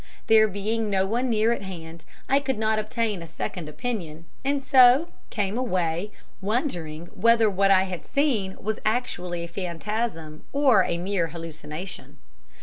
[0.25, 4.63] There being no one near at hand, I could not obtain a second opinion, and
[4.63, 6.09] so came away
[6.41, 12.17] wondering whether what I had seen was actually a phantasm or a mere hallucination.